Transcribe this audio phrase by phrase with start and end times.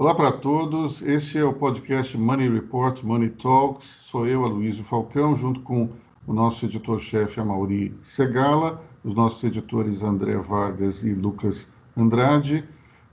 [0.00, 3.84] Olá para todos, este é o podcast Money Report, Money Talks.
[3.84, 5.90] Sou eu, Aloysio Falcão, junto com
[6.26, 12.64] o nosso editor-chefe, Amauri Segala, os nossos editores André Vargas e Lucas Andrade.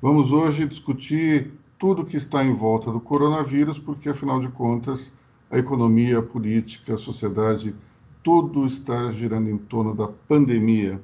[0.01, 5.11] Vamos hoje discutir tudo que está em volta do coronavírus, porque, afinal de contas,
[5.51, 7.75] a economia, a política, a sociedade,
[8.23, 11.01] tudo está girando em torno da pandemia.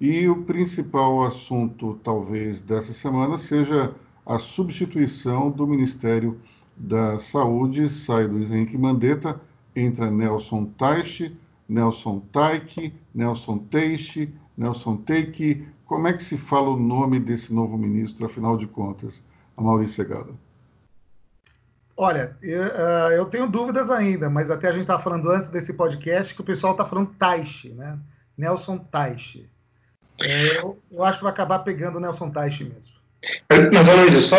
[0.00, 3.92] E o principal assunto, talvez, dessa semana seja
[4.26, 6.40] a substituição do Ministério
[6.76, 9.40] da Saúde, sai Luiz Henrique Mandetta,
[9.74, 11.36] entra Nelson Taixe,
[11.68, 15.66] Nelson Taike, Nelson Teixe, Nelson Teike.
[15.84, 19.22] Como é que se fala o nome desse novo ministro, afinal de contas,
[19.56, 20.32] a Maurício Segada?
[21.96, 25.72] Olha, eu, uh, eu, tenho dúvidas ainda, mas até a gente estava falando antes desse
[25.72, 27.98] podcast que o pessoal está falando Taixe, né?
[28.36, 29.48] Nelson Taixe.
[30.22, 32.95] É, eu, eu, acho que vai acabar pegando o Nelson Taixe mesmo.
[33.50, 34.36] Mas, Luiz, só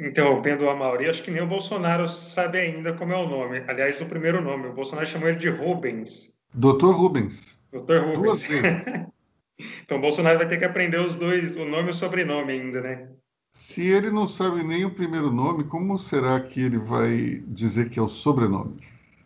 [0.00, 3.64] interrompendo a Mauri, acho que nem o Bolsonaro sabe ainda como é o nome.
[3.68, 4.68] Aliás, o primeiro nome.
[4.68, 6.34] O Bolsonaro chamou ele de Rubens.
[6.54, 7.58] Doutor Rubens.
[7.72, 8.22] Doutor Rubens.
[8.22, 8.84] Duas vezes.
[9.82, 12.80] então, o Bolsonaro vai ter que aprender os dois, o nome e o sobrenome ainda,
[12.80, 13.08] né?
[13.52, 17.98] Se ele não sabe nem o primeiro nome, como será que ele vai dizer que
[17.98, 18.76] é o sobrenome?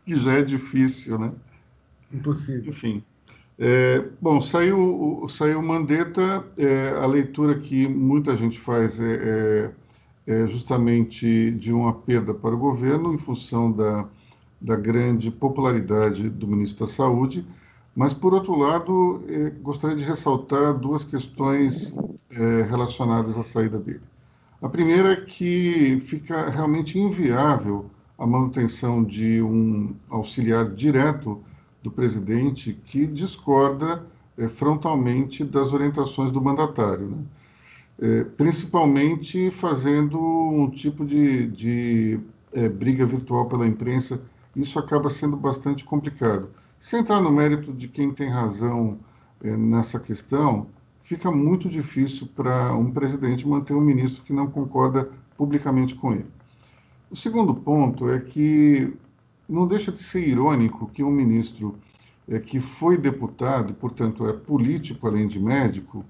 [0.05, 1.33] Que já é difícil, né?
[2.13, 2.73] Impossível.
[2.73, 3.05] Enfim.
[3.59, 9.73] É, bom, saiu, saiu Mandetta, é, a leitura que muita gente faz é,
[10.27, 14.07] é, é, justamente de uma perda para o governo em função da,
[14.61, 17.47] da grande popularidade do ministro da Saúde,
[17.95, 21.97] mas, por outro lado, é, gostaria de ressaltar duas questões
[22.31, 24.03] é, relacionadas à saída dele.
[24.61, 31.43] A primeira é que fica realmente inviável a manutenção de um auxiliar direto
[31.87, 34.05] do presidente que discorda
[34.37, 37.19] é, frontalmente das orientações do mandatário, né?
[38.01, 42.21] é, principalmente fazendo um tipo de, de
[42.53, 44.21] é, briga virtual pela imprensa.
[44.55, 46.49] Isso acaba sendo bastante complicado.
[46.77, 48.99] Sem entrar no mérito de quem tem razão
[49.43, 50.67] nessa questão,
[51.01, 56.27] fica muito difícil para um presidente manter um ministro que não concorda publicamente com ele.
[57.11, 58.93] O segundo ponto é que
[59.49, 61.77] não deixa de ser irônico que um ministro
[62.29, 66.05] é, que foi deputado, portanto é político além de médico,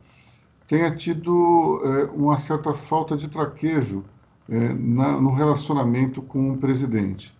[0.66, 4.04] tenha tido é, uma certa falta de traquejo
[4.48, 7.36] é, na, no relacionamento com o presidente.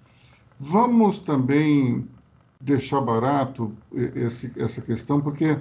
[0.58, 2.06] Vamos também
[2.60, 3.72] deixar barato
[4.14, 5.58] esse, essa questão, porque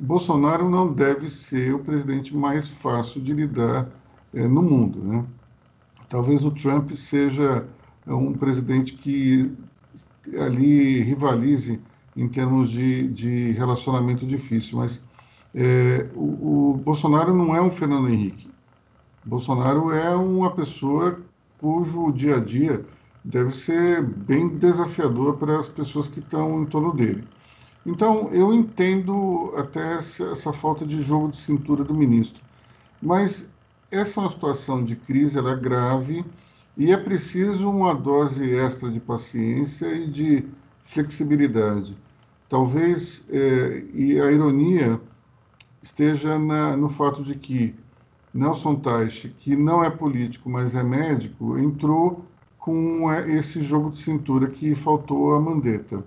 [0.00, 3.88] Bolsonaro não deve ser o presidente mais fácil de lidar
[4.32, 5.02] no mundo.
[5.02, 5.24] Né?
[6.08, 7.66] Talvez o Trump seja
[8.14, 9.52] um presidente que
[10.40, 11.80] ali rivalize
[12.16, 15.04] em termos de, de relacionamento difícil, mas
[15.54, 18.50] é, o, o, Bolsonaro não é um Fernando Henrique.
[19.24, 21.20] Bolsonaro é uma pessoa
[21.58, 22.84] cujo dia a dia
[23.24, 27.24] deve ser bem desafiador para as pessoas que estão em torno dele.
[27.84, 32.42] Então, eu entendo até essa, essa falta de jogo de cintura do ministro,
[33.00, 33.50] mas
[33.90, 36.24] essa é uma situação de crise, ela é grave,
[36.78, 40.48] e é preciso uma dose extra de paciência e de
[40.80, 41.98] flexibilidade.
[42.48, 45.00] Talvez, é, e a ironia
[45.82, 47.74] esteja na, no fato de que
[48.32, 52.24] Nelson Teich, que não é político, mas é médico, entrou
[52.58, 56.04] com é, esse jogo de cintura que faltou a Mandetta.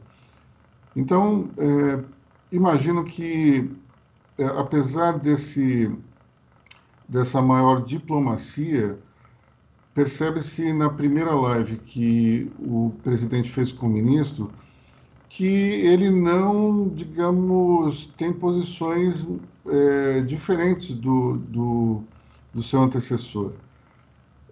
[0.96, 2.02] Então, é,
[2.50, 3.70] imagino que,
[4.38, 5.94] é, apesar desse,
[7.10, 8.98] dessa maior diplomacia,
[9.94, 14.52] percebe-se na primeira live que o presidente fez com o ministro
[15.30, 19.26] que ele não, digamos, tem posições
[19.66, 22.04] é, diferentes do, do,
[22.54, 23.54] do, seu antecessor.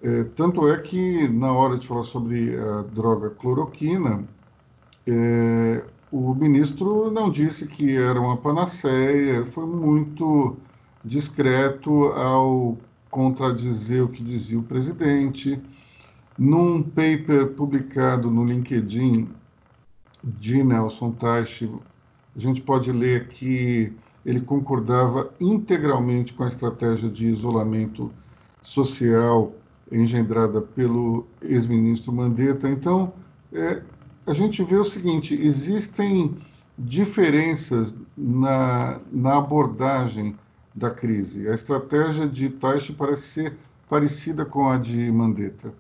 [0.02, 4.24] É, tanto é que, na hora de falar sobre a droga cloroquina,
[5.06, 10.56] é, o ministro não disse que era uma panaceia, foi muito
[11.04, 12.78] discreto ao
[13.10, 15.62] contradizer o que dizia o presidente.
[16.38, 19.30] Num paper publicado no LinkedIn
[20.24, 21.70] de Nelson Teich,
[22.36, 23.94] a gente pode ler que
[24.26, 28.12] ele concordava integralmente com a estratégia de isolamento
[28.62, 29.54] social
[29.92, 32.70] engendrada pelo ex-ministro Mandetta.
[32.70, 33.14] Então,
[33.52, 33.82] é,
[34.28, 36.38] a gente vê o seguinte: existem
[36.78, 40.36] diferenças na, na abordagem
[40.80, 41.48] da crise.
[41.48, 45.74] A estratégia de Taishi parece ser parecida com a de Mandetta.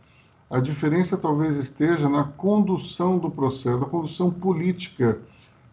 [0.50, 5.20] A diferença talvez esteja na condução do processo, na condução política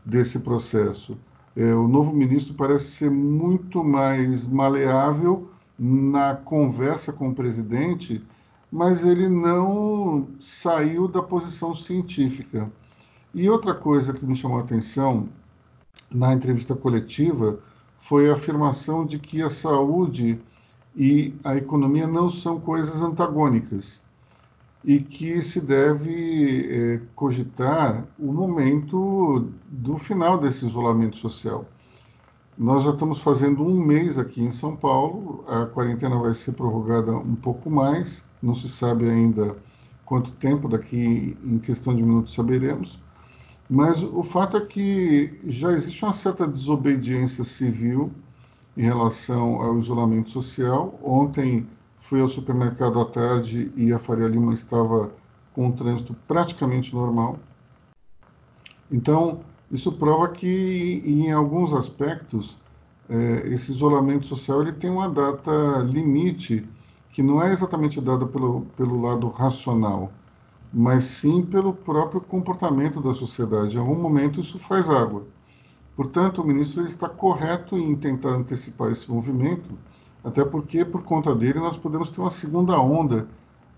[0.04, 1.18] desse processo.
[1.54, 8.22] É, o novo ministro parece ser muito mais maleável na conversa com o presidente
[8.70, 12.70] mas ele não saiu da posição científica.
[13.34, 15.28] E outra coisa que me chamou a atenção
[16.10, 17.58] na entrevista coletiva
[18.08, 20.40] foi a afirmação de que a saúde
[20.94, 24.00] e a economia não são coisas antagônicas
[24.84, 31.64] e que se deve é, cogitar o momento do final desse isolamento social.
[32.56, 37.10] Nós já estamos fazendo um mês aqui em São Paulo, a quarentena vai ser prorrogada
[37.12, 39.56] um pouco mais, não se sabe ainda
[40.04, 43.00] quanto tempo, daqui em questão de minutos saberemos,
[43.68, 48.12] mas o fato é que já existe uma certa desobediência civil
[48.76, 50.98] em relação ao isolamento social.
[51.02, 51.66] Ontem
[51.98, 55.10] fui ao supermercado à tarde e a Faria Lima estava
[55.52, 57.38] com um trânsito praticamente normal.
[58.90, 59.40] Então,
[59.70, 62.58] isso prova que, em alguns aspectos,
[63.08, 66.68] é, esse isolamento social ele tem uma data limite
[67.12, 70.12] que não é exatamente dada pelo, pelo lado racional,
[70.78, 73.78] mas sim pelo próprio comportamento da sociedade.
[73.78, 75.24] Em algum momento isso faz água.
[75.96, 79.70] Portanto, o ministro está correto em tentar antecipar esse movimento,
[80.22, 83.26] até porque, por conta dele, nós podemos ter uma segunda onda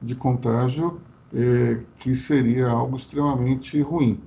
[0.03, 1.01] de contágio,
[1.33, 4.21] é, que seria algo extremamente ruim.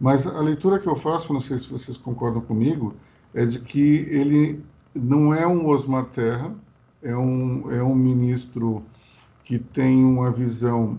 [0.00, 2.94] Mas a leitura que eu faço, não sei se vocês concordam comigo,
[3.34, 4.62] é de que ele
[4.94, 6.54] não é um Osmar Terra,
[7.02, 8.84] é um, é um ministro
[9.42, 10.96] que tem uma visão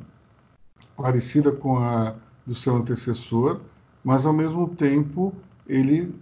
[0.96, 2.16] parecida com a
[2.46, 3.60] do seu antecessor,
[4.04, 5.34] mas ao mesmo tempo
[5.68, 6.14] ele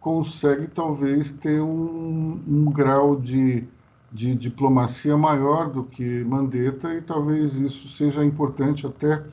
[0.00, 3.64] consegue talvez ter um, um grau de,
[4.12, 9.24] de diplomacia maior do que Mandetta e talvez isso seja importante até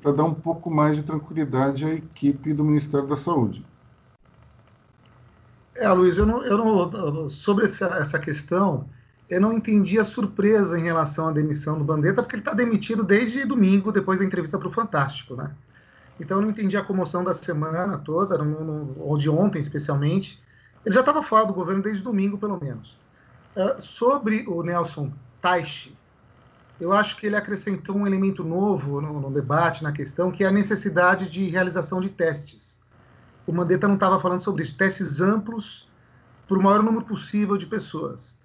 [0.00, 3.64] para dar um pouco mais de tranquilidade à equipe do Ministério da Saúde.
[5.74, 8.88] É, Luiz, eu não, eu não, sobre essa, essa questão,
[9.28, 13.02] eu não entendi a surpresa em relação à demissão do Bandetta, porque ele está demitido
[13.02, 15.50] desde domingo, depois da entrevista para o Fantástico, né?
[16.18, 18.40] Então eu não entendi a comoção da semana toda,
[18.98, 20.42] ou de ontem especialmente.
[20.84, 22.96] Ele já estava fora do governo desde domingo, pelo menos.
[23.54, 25.12] Uh, sobre o Nelson
[25.42, 25.96] Taixe,
[26.80, 30.46] eu acho que ele acrescentou um elemento novo no, no, debate, na questão, que é
[30.46, 32.80] a necessidade de realização de testes.
[33.46, 35.88] O Mandetta não estava falando sobre isso, testes amplos
[36.46, 38.36] para o maior número possível de pessoas.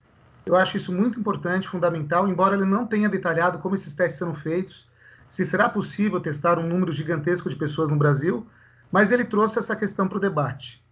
[0.52, 4.34] Eu acho isso muito importante, fundamental, embora ele não tenha detalhado como esses testes serão
[4.34, 4.86] feitos,
[5.30, 8.46] se será possível testar um número gigantesco de pessoas no Brasil,
[8.92, 10.86] mas ele trouxe essa questão para o debate.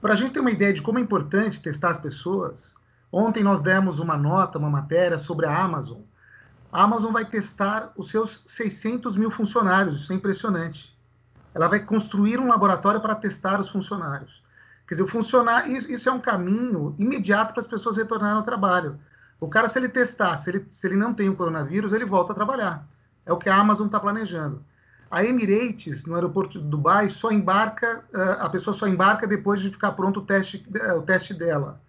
[0.00, 2.74] Para a gente ter uma ideia de como é importante testar as pessoas,
[3.12, 6.00] ontem nós demos uma nota, uma matéria sobre a Amazon,
[6.72, 10.96] a Amazon vai testar os seus 600 mil funcionários, isso é impressionante.
[11.54, 14.42] Ela vai construir um laboratório para testar os funcionários.
[14.86, 18.98] Quer dizer, funcionar, isso é um caminho imediato para as pessoas retornarem ao trabalho.
[19.40, 22.32] O cara, se ele testar, se ele, se ele não tem o coronavírus, ele volta
[22.32, 22.86] a trabalhar.
[23.24, 24.64] É o que a Amazon está planejando.
[25.10, 29.70] A Emirates, no aeroporto de Dubai, só embarca, eh, a pessoa só embarca depois de
[29.70, 31.80] ficar pronto o teste, eh, o teste dela.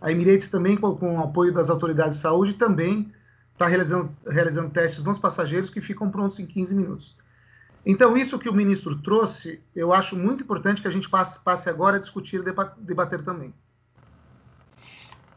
[0.00, 3.12] A Emirates também, com, com o apoio das autoridades de saúde, também
[3.52, 7.16] está realizando, realizando testes nos passageiros que ficam prontos em 15 minutos.
[7.84, 11.68] Então, isso que o ministro trouxe, eu acho muito importante que a gente passe, passe
[11.68, 13.52] agora a discutir e debater também.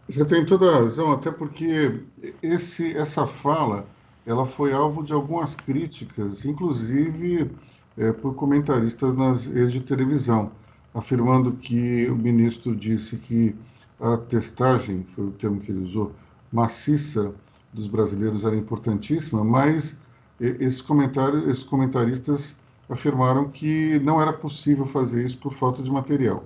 [0.08, 2.04] Você tem toda a razão, até porque
[2.44, 3.88] esse, essa fala
[4.26, 7.52] ela foi alvo de algumas críticas, inclusive
[7.98, 10.52] é, por comentaristas nas redes de televisão,
[10.94, 13.56] afirmando que o ministro disse que
[14.00, 16.12] a testagem, foi o termo que ele usou,
[16.52, 17.34] maciça
[17.74, 20.00] dos brasileiros era importantíssima, mas
[20.40, 22.58] esses, comentários, esses comentaristas
[22.90, 26.44] afirmaram que não era possível fazer isso por falta de material.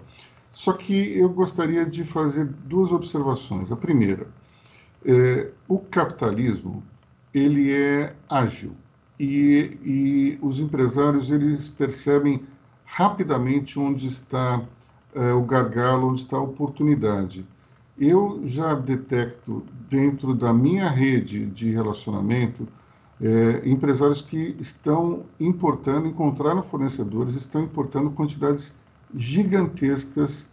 [0.51, 3.71] Só que eu gostaria de fazer duas observações.
[3.71, 4.27] A primeira,
[5.05, 6.83] é, o capitalismo
[7.33, 8.75] ele é ágil
[9.19, 12.43] e, e, os empresários eles percebem
[12.85, 14.61] rapidamente onde está
[15.13, 17.45] é, o gargalo, onde está a oportunidade
[17.99, 22.67] eu já detecto dentro da minha rede de relacionamento
[23.21, 28.75] é, empresários que estão importando, encontraram fornecedores, estão importando quantidades
[29.13, 30.49] gigantescas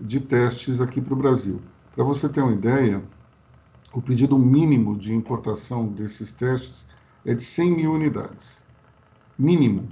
[0.00, 1.60] de testes aqui para o Brasil.
[1.94, 3.02] Para você ter uma ideia,
[3.92, 6.86] o pedido mínimo de importação desses testes
[7.24, 8.62] é de 100 mil unidades.
[9.38, 9.88] Mínimo.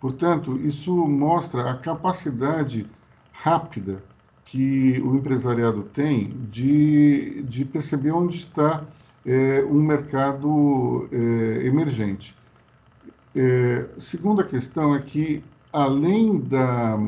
[0.00, 2.88] Portanto, isso mostra a capacidade
[3.32, 4.02] rápida
[4.44, 8.84] que o empresariado tem de, de perceber onde está
[9.24, 12.36] é, um mercado é, emergente.
[13.34, 16.98] É, segunda questão é que, além da,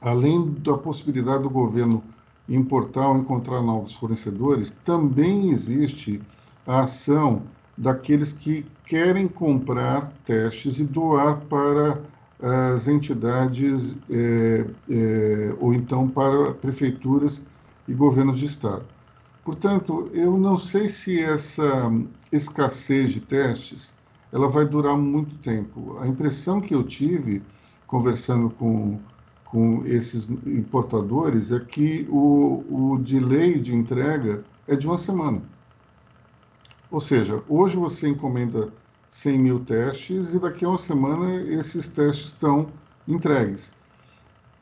[0.00, 2.02] além da possibilidade do governo
[2.48, 6.20] importar ou encontrar novos fornecedores, também existe
[6.66, 7.42] a ação
[7.76, 12.00] daqueles que querem comprar testes e doar para
[12.74, 17.46] as entidades é, é, ou então para prefeituras
[17.86, 18.84] e governos de estado.
[19.50, 21.92] Portanto, eu não sei se essa
[22.30, 23.92] escassez de testes
[24.30, 25.98] ela vai durar muito tempo.
[25.98, 27.42] A impressão que eu tive
[27.84, 29.00] conversando com,
[29.44, 35.42] com esses importadores é que o, o delay de entrega é de uma semana.
[36.88, 38.72] Ou seja, hoje você encomenda
[39.10, 42.68] 100 mil testes e daqui a uma semana esses testes estão
[43.08, 43.74] entregues.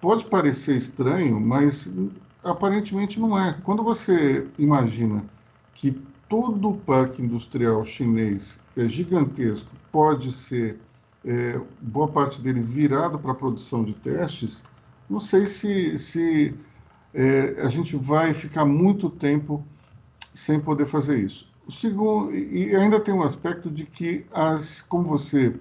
[0.01, 1.93] Pode parecer estranho, mas
[2.43, 3.57] aparentemente não é.
[3.65, 5.25] Quando você imagina
[5.75, 5.93] que
[6.29, 10.79] todo o parque industrial chinês, que é gigantesco, pode ser,
[11.25, 14.65] é, boa parte dele virado para a produção de testes,
[15.09, 16.55] não sei se, se
[17.15, 19.65] é, a gente vai ficar muito tempo
[20.35, 21.49] sem poder fazer isso.
[21.69, 25.55] Segundo, e ainda tem um aspecto de que, as, como você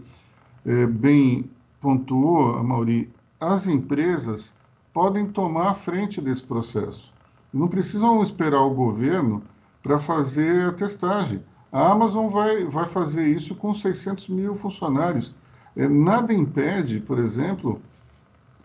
[0.65, 4.56] é, bem pontuou, Mauri, as empresas
[4.97, 7.13] podem tomar a frente desse processo.
[7.53, 9.43] Não precisam esperar o governo
[9.83, 11.43] para fazer a testagem.
[11.71, 15.35] A Amazon vai, vai fazer isso com 600 mil funcionários.
[15.75, 17.79] É, nada impede, por exemplo,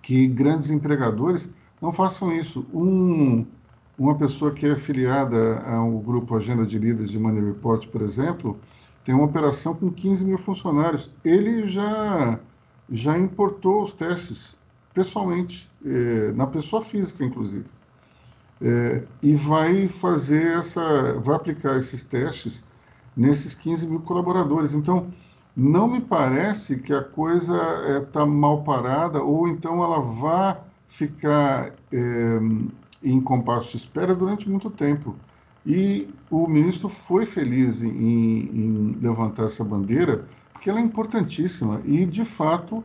[0.01, 2.65] que grandes empregadores não façam isso.
[2.73, 3.45] Um,
[3.99, 8.59] uma pessoa que é afiliada ao grupo Agenda de Líderes de Money Report, por exemplo,
[9.05, 11.11] tem uma operação com 15 mil funcionários.
[11.23, 12.41] Ele já,
[12.89, 14.62] já importou os testes
[14.95, 17.65] pessoalmente, é, na pessoa física, inclusive.
[18.61, 22.65] É, e vai fazer essa, vai aplicar esses testes
[23.17, 24.75] nesses 15 mil colaboradores.
[24.75, 25.09] Então,
[25.57, 27.57] não me parece que a coisa
[28.03, 32.39] está é, mal parada ou então ela vá ficar é,
[33.03, 35.17] em compasso de espera durante muito tempo.
[35.65, 42.05] E o ministro foi feliz em, em levantar essa bandeira, porque ela é importantíssima e,
[42.05, 42.83] de fato,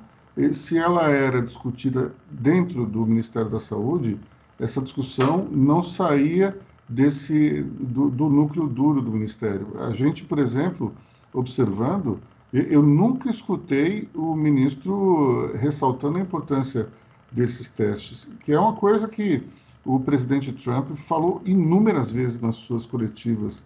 [0.51, 4.19] se ela era discutida dentro do Ministério da Saúde,
[4.59, 9.67] essa discussão não saía desse do, do, núcleo duro do Ministério.
[9.79, 10.93] A gente, por exemplo,
[11.33, 12.19] observando,
[12.53, 16.87] eu nunca escutei o ministro ressaltando a importância
[17.31, 19.43] desses testes, que é uma coisa que
[19.85, 23.63] o presidente Trump falou inúmeras vezes nas suas coletivas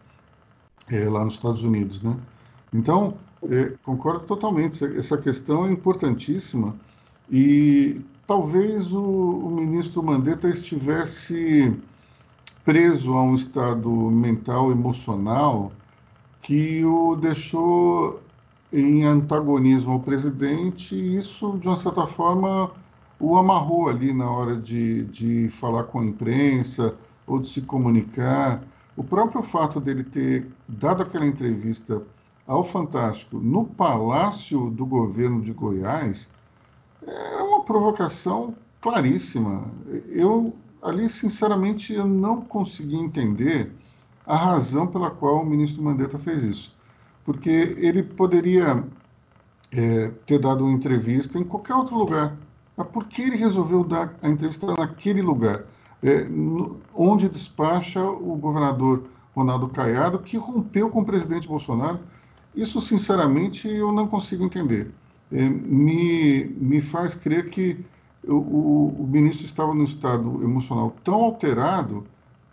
[0.90, 2.18] é, lá nos Estados Unidos, né?
[2.74, 3.18] Então,
[3.50, 4.84] é, concordo totalmente.
[4.98, 6.76] Essa questão é importantíssima
[7.30, 11.76] e talvez o, o, ministro Mandetta estivesse
[12.64, 15.72] preso a um estado mental, emocional,
[16.42, 18.22] que o deixou
[18.72, 22.72] em antagonismo ao presidente e isso, de uma certa forma,
[23.20, 26.96] o amarrou ali na hora de, de falar com a imprensa
[27.28, 28.64] ou de se comunicar.
[28.96, 32.02] O próprio fato dele ter dado aquela entrevista
[32.52, 36.30] ao Fantástico no Palácio do Governo de Goiás
[37.02, 39.72] era uma provocação claríssima.
[40.10, 43.72] Eu, ali, sinceramente, eu não consegui entender
[44.28, 46.76] a razão pela qual o ministro Mandetta fez isso.
[47.24, 48.84] Porque ele poderia
[49.72, 52.36] é, ter dado uma entrevista em qualquer outro lugar.
[52.76, 55.64] Mas por que ele resolveu dar a entrevista naquele lugar?
[56.04, 62.00] É, no, onde despacha o governador Ronaldo Caiado, que rompeu com o presidente Bolsonaro
[62.56, 64.92] isso, sinceramente, eu não consigo entender.
[65.32, 67.78] É, me, me faz crer que
[68.28, 72.06] o, o, o ministro estava num estado emocional tão alterado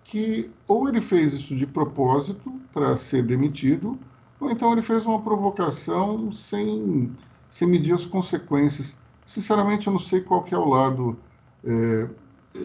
[0.05, 3.99] que ou ele fez isso de propósito para ser demitido,
[4.41, 7.13] ou então ele fez uma provocação sem,
[7.51, 8.99] sem medir as consequências.
[9.27, 11.19] Sinceramente, eu não sei qual é o lado
[11.65, 12.09] é,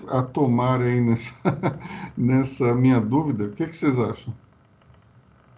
[0.08, 1.34] a tomar aí nessa,
[2.18, 3.46] nessa minha dúvida.
[3.46, 4.34] O que, é que vocês acham?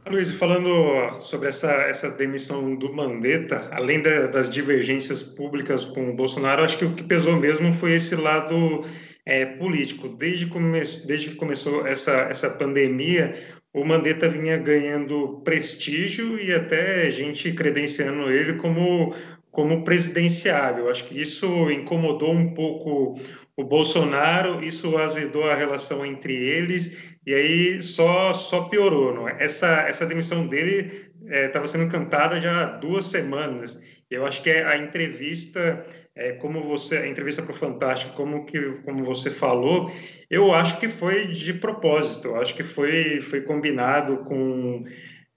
[0.08, 6.16] Luiz, falando sobre essa, essa demissão do Mandetta, além da, das divergências públicas com o
[6.16, 8.82] Bolsonaro, acho que o que pesou mesmo foi esse lado
[9.26, 10.08] é, político.
[10.08, 13.34] Desde, come, desde que começou essa, essa pandemia,
[13.74, 19.14] o Mandetta vinha ganhando prestígio e até gente credenciando ele como,
[19.56, 20.90] como presidenciável.
[20.90, 23.16] Acho que isso incomodou um pouco
[23.58, 29.38] o Bolsonaro, isso azedou a relação entre eles e aí só só piorou, não é?
[29.40, 33.82] Essa essa demissão dele estava é, sendo cantada já há duas semanas.
[34.12, 35.84] Eu acho que é a entrevista,
[36.16, 39.90] é, como você, a entrevista para o Fantástico, como que como você falou,
[40.30, 42.28] eu acho que foi de propósito.
[42.28, 44.84] Eu acho que foi foi combinado com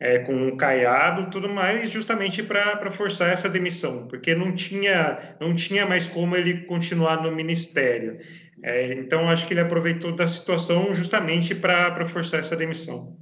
[0.01, 5.55] é, com um caiado, tudo mais, justamente para forçar essa demissão, porque não tinha não
[5.55, 8.19] tinha mais como ele continuar no ministério.
[8.63, 13.17] É, então, acho que ele aproveitou da situação justamente para forçar essa demissão.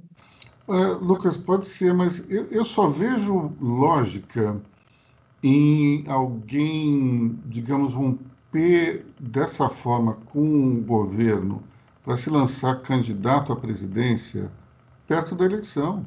[0.67, 4.59] Lucas, pode ser, mas eu, eu só vejo lógica
[5.41, 11.63] em alguém, digamos, romper dessa forma com o governo
[12.03, 14.51] para se lançar candidato à presidência
[15.07, 16.05] perto da eleição.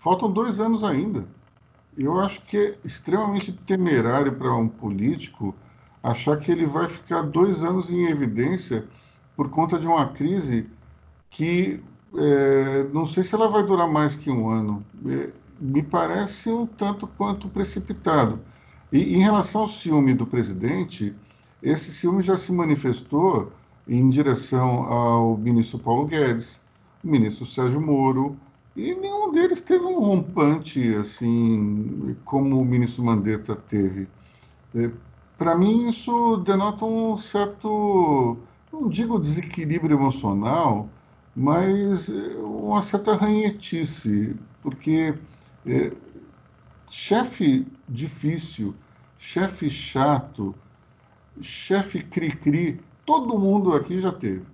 [0.00, 1.26] Faltam dois anos ainda.
[1.96, 5.54] Eu acho que é extremamente temerário para um político
[6.02, 8.88] achar que ele vai ficar dois anos em evidência
[9.36, 10.66] por conta de uma crise
[11.28, 11.82] que
[12.16, 14.82] é, não sei se ela vai durar mais que um ano.
[15.06, 15.28] É,
[15.60, 18.40] me parece um tanto quanto precipitado.
[18.90, 21.14] E em relação ao ciúme do presidente,
[21.62, 23.52] esse ciúme já se manifestou
[23.86, 26.64] em direção ao ministro Paulo Guedes,
[27.04, 28.34] ministro Sérgio Moro,
[28.76, 34.08] e nenhum deles teve um rompante assim como o ministro Mandetta teve.
[34.74, 34.90] É,
[35.36, 40.94] Para mim, isso denota um certo, não digo desequilíbrio emocional,
[41.34, 45.18] mas é, uma certa ranhetice, porque
[45.66, 45.96] é,
[46.88, 48.76] chefe difícil,
[49.16, 50.54] chefe chato,
[51.40, 54.46] chefe cri-cri, todo mundo aqui já teve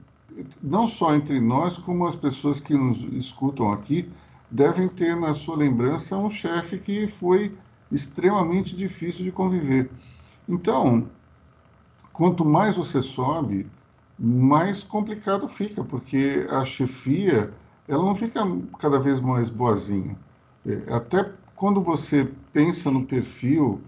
[0.62, 4.10] não só entre nós, como as pessoas que nos escutam aqui,
[4.50, 7.56] devem ter na sua lembrança um chefe que foi
[7.90, 9.90] extremamente difícil de conviver.
[10.48, 11.08] Então,
[12.12, 13.66] quanto mais você sobe,
[14.18, 17.52] mais complicado fica, porque a chefia
[17.88, 18.40] ela não fica
[18.78, 20.18] cada vez mais boazinha.
[20.64, 23.80] É, até quando você pensa no perfil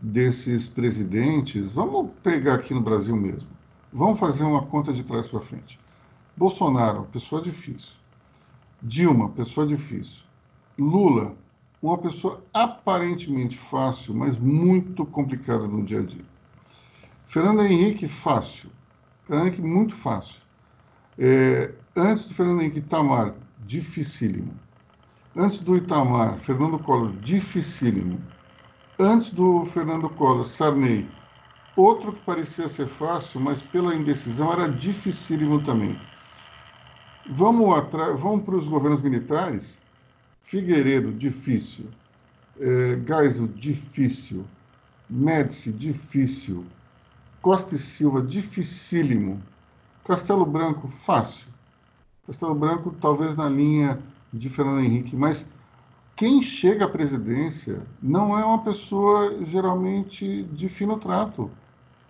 [0.00, 3.48] desses presidentes, vamos pegar aqui no Brasil mesmo,
[3.92, 5.78] vamos fazer uma conta de trás para frente.
[6.42, 8.00] Bolsonaro, pessoa difícil.
[8.82, 10.24] Dilma, pessoa difícil.
[10.76, 11.36] Lula,
[11.80, 16.24] uma pessoa aparentemente fácil, mas muito complicada no dia a dia.
[17.24, 18.72] Fernando Henrique, fácil.
[19.24, 20.42] Fernando Henrique, muito fácil.
[21.16, 24.52] É, antes do Fernando Henrique, Itamar, dificílimo.
[25.36, 28.20] Antes do Itamar, Fernando Collor, dificílimo.
[28.98, 31.08] Antes do Fernando Collor, Sarney,
[31.76, 36.11] outro que parecia ser fácil, mas pela indecisão era dificílimo também.
[37.30, 37.68] Vamos,
[38.16, 39.80] vamos para os governos militares.
[40.42, 41.86] Figueiredo, difícil.
[42.60, 44.44] É, Geisel, difícil.
[45.08, 46.64] Médici, difícil.
[47.40, 49.42] Costa e Silva, dificílimo.
[50.04, 51.48] Castelo Branco, fácil.
[52.26, 54.00] Castelo Branco, talvez na linha
[54.32, 55.50] de Fernando Henrique, mas
[56.16, 61.50] quem chega à presidência não é uma pessoa geralmente de fino trato.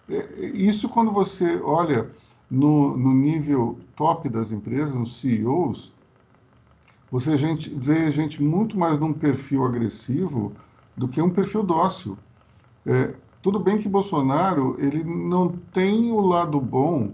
[0.08, 2.10] É, isso quando você olha
[2.52, 5.94] no, no nível top das empresas, nos CEOs,
[7.10, 10.52] você gente, vê gente muito mais num perfil agressivo
[10.94, 12.18] do que um perfil dócil.
[12.84, 17.12] É, tudo bem que Bolsonaro ele não tem o lado bom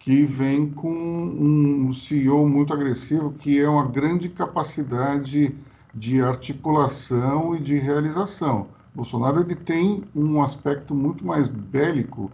[0.00, 5.54] que vem com um CEO muito agressivo, que é uma grande capacidade
[5.94, 8.66] de articulação e de realização.
[8.92, 12.32] Bolsonaro ele tem um aspecto muito mais bélico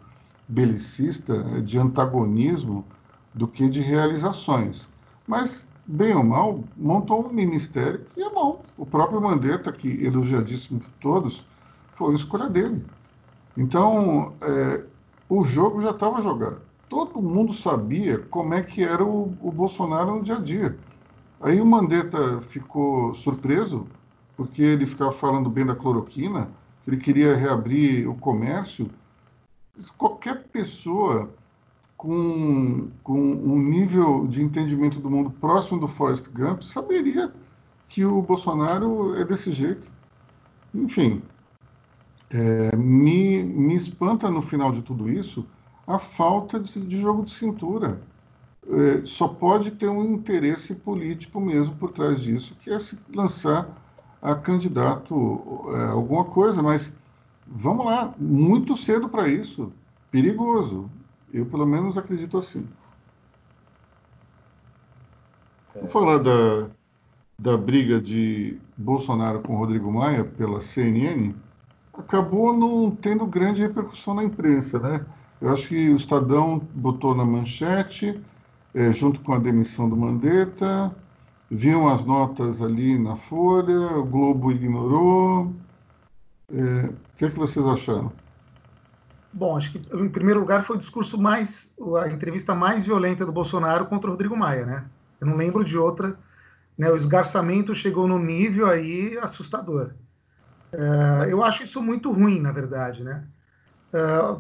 [0.48, 2.84] belicista, é de antagonismo,
[3.34, 4.88] do que de realizações.
[5.26, 8.62] Mas, bem ou mal, montou um ministério que é bom.
[8.76, 11.44] O próprio Mandetta, que elogiadíssimo por todos,
[11.92, 12.84] foi a escolha dele.
[13.56, 14.84] Então, é,
[15.28, 16.62] o jogo já estava jogado.
[16.88, 20.78] Todo mundo sabia como é que era o, o Bolsonaro no dia a dia.
[21.40, 23.86] Aí o Mandetta ficou surpreso,
[24.36, 26.48] porque ele ficava falando bem da cloroquina,
[26.82, 28.90] que ele queria reabrir o comércio,
[29.96, 31.30] qualquer pessoa
[31.96, 37.32] com, com um nível de entendimento do mundo próximo do Forrest Gump saberia
[37.88, 39.90] que o Bolsonaro é desse jeito.
[40.74, 41.22] Enfim,
[42.30, 45.46] é, me, me espanta no final de tudo isso
[45.86, 48.00] a falta de, de jogo de cintura.
[48.70, 53.66] É, só pode ter um interesse político mesmo por trás disso, que é se lançar
[54.20, 56.94] a candidato é, alguma coisa, mas
[57.50, 59.72] Vamos lá, muito cedo para isso.
[60.10, 60.90] Perigoso.
[61.32, 62.68] Eu, pelo menos, acredito assim.
[65.74, 65.80] É.
[65.80, 66.70] Vou falar da,
[67.38, 71.34] da briga de Bolsonaro com Rodrigo Maia pela CNN.
[71.94, 75.04] Acabou não tendo grande repercussão na imprensa, né?
[75.40, 78.20] Eu acho que o Estadão botou na manchete,
[78.74, 80.94] é, junto com a demissão do Mandetta,
[81.50, 85.52] viam as notas ali na Folha, o Globo ignorou,
[86.50, 88.12] o que, é que vocês acharam?
[89.32, 93.32] Bom, acho que em primeiro lugar foi o discurso mais, a entrevista mais violenta do
[93.32, 94.84] Bolsonaro contra o Rodrigo Maia, né?
[95.20, 96.18] Eu não lembro de outra.
[96.76, 96.90] Né?
[96.90, 99.92] O esgarçamento chegou num nível aí assustador.
[100.72, 103.26] É, eu acho isso muito ruim, na verdade, né?
[103.92, 104.36] É,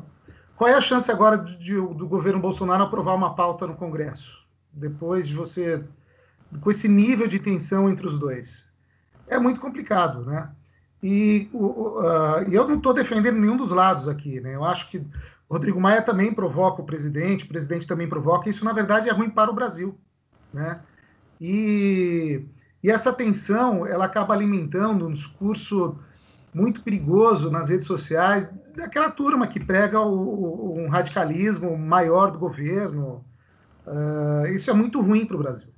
[0.56, 4.38] qual é a chance agora de, de, do governo Bolsonaro aprovar uma pauta no Congresso?
[4.72, 5.84] Depois de você
[6.60, 8.72] com esse nível de tensão entre os dois?
[9.26, 10.50] É muito complicado, né?
[11.02, 14.54] E uh, eu não estou defendendo nenhum dos lados aqui, né?
[14.54, 15.04] Eu acho que
[15.50, 18.50] Rodrigo Maia também provoca o presidente, o presidente também provoca.
[18.50, 19.96] Isso, na verdade, é ruim para o Brasil,
[20.52, 20.80] né?
[21.40, 22.44] E,
[22.82, 25.96] e essa tensão, ela acaba alimentando um discurso
[26.52, 32.38] muito perigoso nas redes sociais daquela turma que prega o, o, um radicalismo maior do
[32.38, 33.24] governo.
[33.86, 35.68] Uh, isso é muito ruim para o Brasil.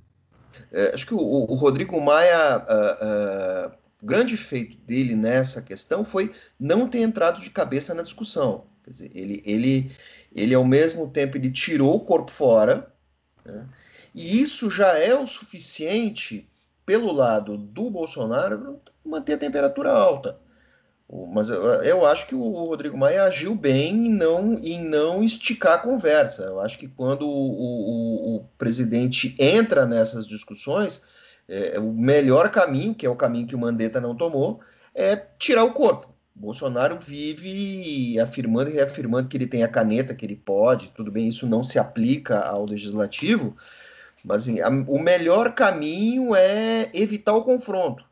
[0.71, 3.71] É, acho que o, o Rodrigo Maia, uh,
[4.01, 8.65] o grande feito dele nessa questão foi não ter entrado de cabeça na discussão.
[8.83, 9.91] Quer dizer, ele, ele,
[10.33, 12.91] ele ao mesmo tempo ele tirou o corpo fora,
[13.45, 13.67] né?
[14.15, 16.49] e isso já é o suficiente
[16.85, 20.39] pelo lado do Bolsonaro manter a temperatura alta.
[21.33, 25.77] Mas eu, acho que o Rodrigo Maia agiu bem em não, em não esticar a
[25.77, 26.43] conversa.
[26.43, 31.03] Eu acho que quando o, o, o presidente entra nessas discussões,
[31.51, 34.61] é, o melhor caminho, que é o caminho que o Mandetta não tomou,
[34.95, 36.09] é tirar o corpo.
[36.33, 41.27] Bolsonaro vive afirmando e reafirmando que ele tem a caneta, que ele pode, tudo bem,
[41.27, 43.55] isso não se aplica ao legislativo,
[44.23, 48.03] mas assim, a, o melhor caminho é evitar o confronto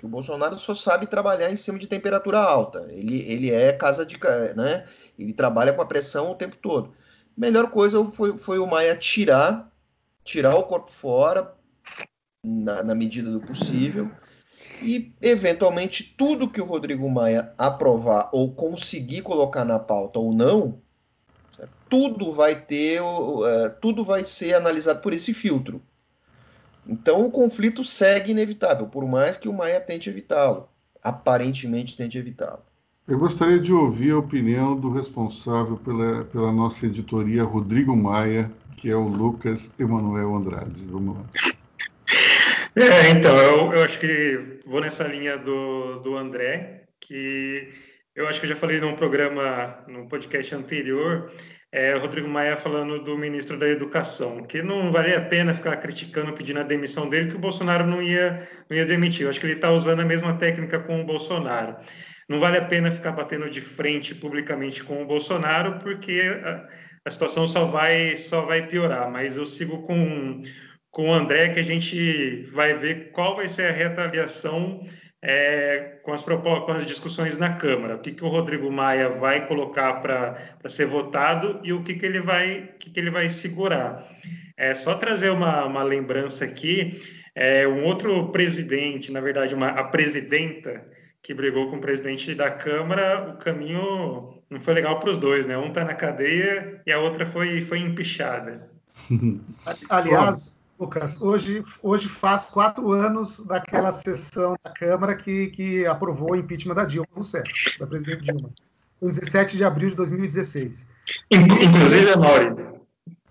[0.00, 2.86] que o Bolsonaro só sabe trabalhar em cima de temperatura alta.
[2.88, 4.18] Ele, ele é casa de.
[4.56, 4.86] Né?
[5.18, 6.94] Ele trabalha com a pressão o tempo todo.
[7.36, 9.70] Melhor coisa foi, foi o Maia tirar,
[10.24, 11.54] tirar o corpo fora,
[12.44, 14.10] na, na medida do possível,
[14.82, 20.80] e eventualmente tudo que o Rodrigo Maia aprovar ou conseguir colocar na pauta ou não,
[21.88, 25.82] tudo vai ter, uh, tudo vai ser analisado por esse filtro.
[26.86, 30.68] Então o conflito segue inevitável, por mais que o Maia tente evitá-lo.
[31.02, 32.60] Aparentemente tente evitá-lo.
[33.06, 38.88] Eu gostaria de ouvir a opinião do responsável pela, pela nossa editoria, Rodrigo Maia, que
[38.88, 40.86] é o Lucas Emanuel Andrade.
[40.86, 41.24] Vamos lá.
[42.80, 47.68] É, então, eu, eu acho que vou nessa linha do, do André, que
[48.14, 51.30] eu acho que eu já falei num programa, num podcast anterior,
[51.72, 56.32] é, Rodrigo Maia falando do ministro da Educação, que não valia a pena ficar criticando,
[56.32, 59.22] pedindo a demissão dele, que o Bolsonaro não ia, não ia demitir.
[59.22, 61.76] Eu acho que ele está usando a mesma técnica com o Bolsonaro.
[62.28, 66.66] Não vale a pena ficar batendo de frente publicamente com o Bolsonaro, porque a,
[67.04, 69.10] a situação só vai, só vai piorar.
[69.10, 70.40] Mas eu sigo com,
[70.90, 74.84] com o André, que a gente vai ver qual vai ser a retaliação
[75.22, 77.96] é, com, as com as discussões na Câmara.
[77.96, 82.06] O que, que o Rodrigo Maia vai colocar para ser votado e o que, que,
[82.06, 84.06] ele, vai, que, que ele vai segurar.
[84.56, 87.00] É só trazer uma, uma lembrança aqui,
[87.34, 90.84] é, um outro presidente, na verdade, uma, a presidenta
[91.22, 95.46] que brigou com o presidente da Câmara, o caminho não foi legal para os dois,
[95.46, 95.56] né?
[95.56, 98.68] Um está na cadeia e a outra foi, foi empichada.
[99.88, 106.36] Aliás, Lucas, hoje, hoje faz quatro anos daquela sessão da Câmara que, que aprovou o
[106.36, 108.48] impeachment da Dilma Rousseff, da presidente Dilma.
[108.98, 110.86] Foi 17 de abril de 2016.
[111.30, 112.80] Inclusive, Mauri.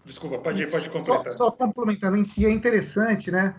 [0.05, 1.33] Desculpa, pode, pode completar.
[1.33, 3.55] Só, só complementando, e é interessante, né?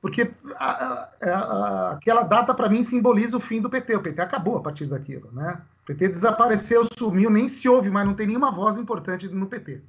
[0.00, 3.96] Porque a, a, a, aquela data, para mim, simboliza o fim do PT.
[3.96, 5.60] O PT acabou a partir daquilo, né?
[5.82, 9.80] O PT desapareceu, sumiu, nem se ouve, mas não tem nenhuma voz importante no PT.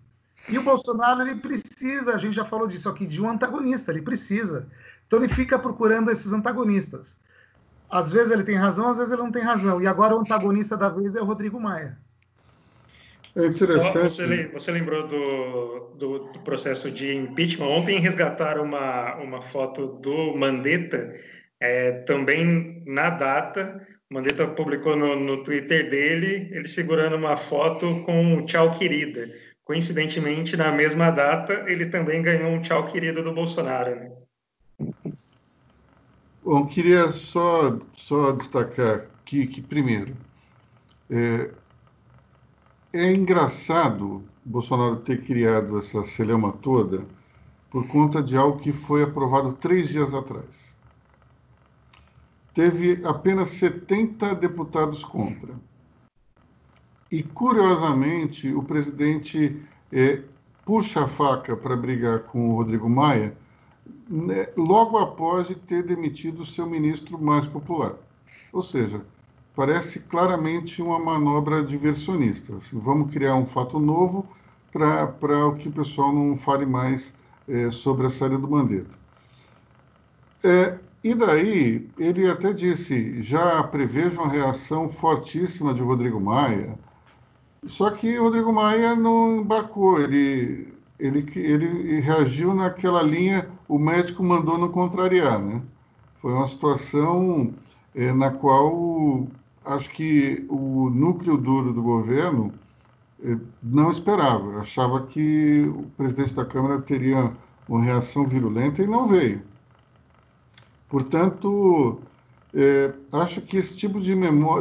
[0.49, 4.01] E o Bolsonaro, ele precisa, a gente já falou disso aqui, de um antagonista, ele
[4.01, 4.67] precisa.
[5.07, 7.19] Então ele fica procurando esses antagonistas.
[7.89, 9.81] Às vezes ele tem razão, às vezes ele não tem razão.
[9.81, 11.97] E agora o antagonista da vez é o Rodrigo Maia.
[13.35, 13.97] É interessante.
[13.97, 17.67] Você, você, lembrou do, do, do, processo de impeachment.
[17.67, 21.15] Ontem resgataram uma, uma foto do Mandetta,
[21.59, 23.87] é, também na data.
[24.09, 29.31] O Mandetta publicou no, no Twitter dele, ele segurando uma foto com Tchau Querida
[29.63, 33.95] Coincidentemente, na mesma data, ele também ganhou um tchau querido do Bolsonaro.
[33.95, 34.11] Né?
[36.43, 40.17] Bom, queria só, só destacar aqui que, primeiro,
[41.09, 41.49] é,
[42.91, 47.05] é engraçado Bolsonaro ter criado essa celema toda
[47.69, 50.75] por conta de algo que foi aprovado três dias atrás.
[52.53, 55.55] Teve apenas 70 deputados contra.
[57.13, 59.55] E, curiosamente, o presidente
[59.91, 60.19] é,
[60.65, 63.37] puxa a faca para brigar com o Rodrigo Maia
[64.09, 67.93] né, logo após de ter demitido o seu ministro mais popular.
[68.51, 69.05] Ou seja,
[69.55, 72.57] parece claramente uma manobra diversionista.
[72.57, 74.27] Assim, vamos criar um fato novo
[74.71, 77.13] para o que o pessoal não fale mais
[77.47, 78.97] é, sobre a saída do Mandetta.
[80.43, 86.75] É, e daí, ele até disse, já prevejo uma reação fortíssima de Rodrigo Maia,
[87.65, 94.23] só que o Rodrigo Maia não embarcou, ele ele, ele reagiu naquela linha, o médico
[94.23, 95.61] mandou não contrariar, né?
[96.15, 97.53] Foi uma situação
[97.93, 99.27] é, na qual
[99.65, 102.53] acho que o núcleo duro do governo
[103.21, 107.33] é, não esperava, achava que o presidente da Câmara teria
[107.67, 109.41] uma reação virulenta e não veio.
[110.87, 111.99] Portanto,
[112.53, 114.13] é, acho que esse tipo de,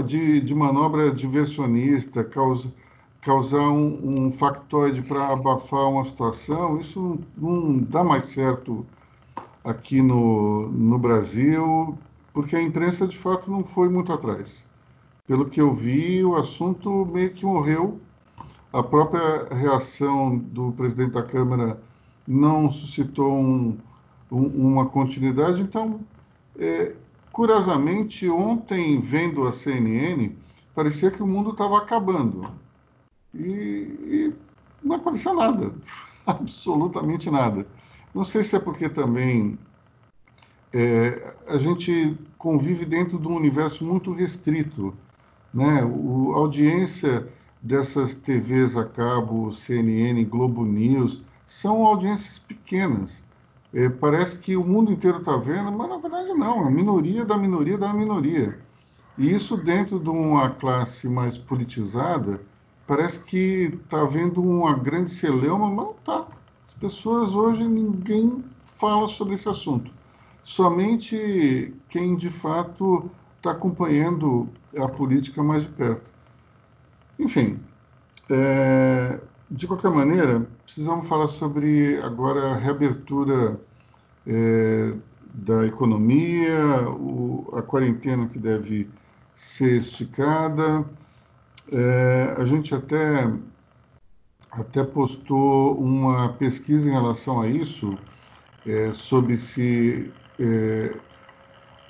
[0.06, 2.72] de, de manobra diversionista, causa,
[3.22, 8.85] causar um, um factoide para abafar uma situação, isso não, dá mais certo
[9.64, 11.96] aqui no, no Brasil,
[12.35, 14.68] porque a imprensa de fato não foi muito atrás.
[15.26, 18.00] Pelo que eu vi, o assunto meio que morreu.
[18.72, 21.80] A própria reação do presidente da Câmara
[22.26, 23.78] não suscitou um,
[24.30, 26.00] um, uma continuidade, então
[26.58, 26.94] é,
[27.30, 30.35] curiosamente, ontem, vendo a CNN,
[30.74, 32.50] parecia que o mundo estava acabando.
[33.34, 34.34] E, e,
[34.82, 35.72] não aconteceu nada,
[36.26, 37.66] absolutamente nada.
[38.14, 39.58] Não sei se é porque também
[40.74, 44.94] é, a gente convive dentro de um universo muito restrito.
[45.52, 45.84] Né?
[45.84, 47.28] O, a audiência
[47.62, 53.22] dessas TVs a cabo, CNN, Globo News, são audiências pequenas.
[53.74, 57.24] É, parece que o mundo inteiro está vendo, mas na verdade não, é a minoria
[57.24, 58.58] da minoria da minoria.
[59.16, 62.40] E isso dentro de uma classe mais politizada,
[62.86, 66.26] parece que está havendo uma grande celeuma, mas está.
[66.66, 69.92] As pessoas hoje, ninguém fala sobre esse assunto.
[70.42, 76.10] Somente quem de fato está acompanhando a política mais de perto.
[77.18, 77.60] Enfim,
[78.30, 83.60] é, de qualquer maneira, precisamos falar sobre agora a reabertura
[84.26, 84.94] é,
[85.34, 88.88] da economia, o, a quarentena que deve
[89.34, 90.84] ser esticada.
[91.72, 93.24] É, a gente até,
[94.50, 97.98] até postou uma pesquisa em relação a isso,
[98.66, 101.00] é, sobre se é,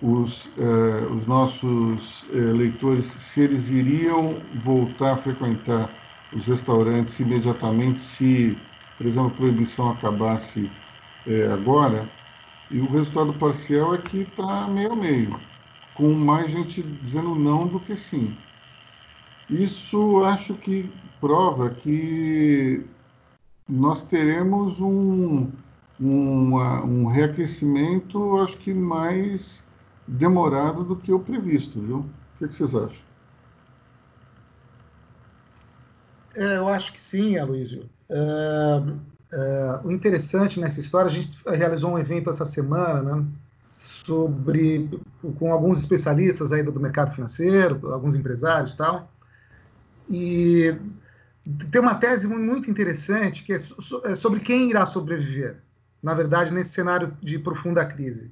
[0.01, 5.99] os, é, os nossos é, leitores, se eles iriam voltar a frequentar
[6.33, 8.67] os restaurantes imediatamente se,
[8.97, 10.77] por exemplo, a proibição acabasse
[11.27, 12.13] é, agora,
[12.71, 15.49] e o resultado parcial é que está meio a meio,
[15.95, 18.43] com mais gente dizendo não do que sim.
[19.53, 22.87] Isso acho que prova que
[23.69, 25.51] nós teremos um,
[26.01, 29.71] um, um reaquecimento, acho que mais
[30.09, 31.99] demorado do que o previsto, viu?
[31.99, 33.05] O que, que vocês acham?
[36.35, 37.91] É, eu acho que sim, Aloysio.
[38.09, 38.83] É,
[39.35, 43.27] é, o interessante nessa história, a gente realizou um evento essa semana, né,
[43.69, 44.89] sobre
[45.39, 49.13] com alguns especialistas aí do mercado financeiro, alguns empresários, e tal.
[50.13, 50.77] E
[51.71, 53.57] tem uma tese muito interessante que é,
[54.05, 55.57] é sobre quem irá sobreviver,
[56.03, 58.31] na verdade, nesse cenário de profunda crise.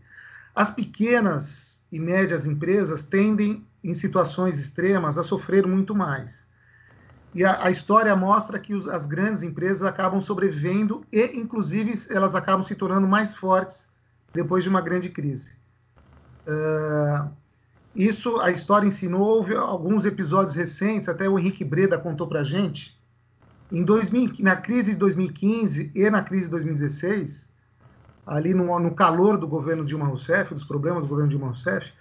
[0.55, 6.47] As pequenas e médias empresas tendem, em situações extremas, a sofrer muito mais.
[7.35, 12.35] E a, a história mostra que os, as grandes empresas acabam sobrevivendo e, inclusive, elas
[12.35, 13.89] acabam se tornando mais fortes
[14.35, 15.53] depois de uma grande crise.
[16.47, 17.31] Uh,
[17.95, 22.45] isso a história ensinou, houve alguns episódios recentes, até o Henrique Breda contou para a
[22.45, 22.99] gente.
[23.71, 27.49] Em 2000, na crise de 2015 e na crise de 2016,
[28.27, 31.93] ali no, no calor do governo Dilma Rousseff, dos problemas do governo Dilma Rousseff,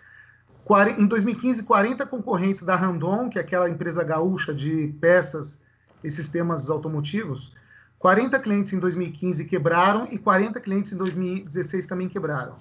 [0.99, 5.59] em 2015, 40 concorrentes da Randon, que é aquela empresa gaúcha de peças
[6.03, 7.51] e sistemas automotivos,
[7.97, 12.55] 40 clientes em 2015 quebraram e 40 clientes em 2016 também quebraram.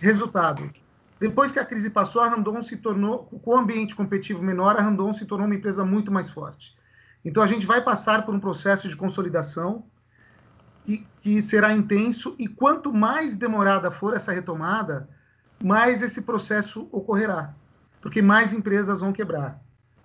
[0.00, 0.70] Resultado:
[1.20, 4.80] depois que a crise passou, a Randon se tornou, com o ambiente competitivo menor, a
[4.80, 6.74] Randon se tornou uma empresa muito mais forte.
[7.22, 9.84] Então a gente vai passar por um processo de consolidação
[10.86, 15.06] que, que será intenso e quanto mais demorada for essa retomada,
[15.62, 17.54] mais esse processo ocorrerá,
[18.00, 19.60] porque mais empresas vão quebrar.